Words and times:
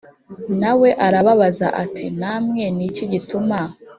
Na 0.59 0.71
we 0.79 0.89
arababaza 1.05 1.67
ati 1.83 2.05
Namwe 2.19 2.63
ni 2.75 2.83
iki 2.89 3.03
gituma 3.13 3.59